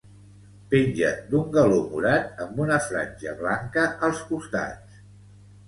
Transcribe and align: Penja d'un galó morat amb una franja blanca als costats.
Penja 0.69 1.11
d'un 1.33 1.51
galó 1.57 1.77
morat 1.91 2.43
amb 2.47 2.63
una 2.67 2.81
franja 2.87 3.37
blanca 3.45 3.87
als 4.11 4.27
costats. 4.33 5.01